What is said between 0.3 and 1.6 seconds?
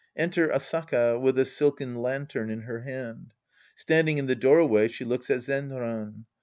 AsAKA, with a